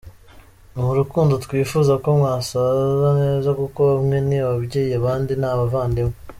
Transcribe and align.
Ni 0.73 0.81
urukundo, 0.91 1.33
twifuza 1.45 1.93
ko 2.03 2.07
mwasaza 2.17 3.09
neza 3.21 3.49
kuko 3.59 3.79
bamwe 3.91 4.17
ni 4.27 4.37
ababyeyi 4.45 4.91
abandi 4.99 5.31
ni 5.41 5.47
abavandimwe. 5.53 6.15